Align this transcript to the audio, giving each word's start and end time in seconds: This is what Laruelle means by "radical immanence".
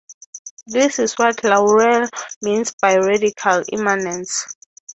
This 0.65 0.97
is 0.97 1.13
what 1.13 1.37
Laruelle 1.43 2.09
means 2.41 2.73
by 2.81 2.95
"radical 2.95 3.61
immanence". 3.71 4.47